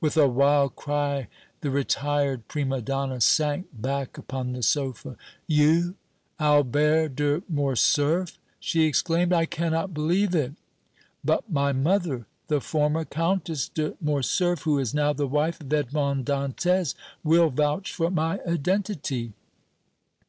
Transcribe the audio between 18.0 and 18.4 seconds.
my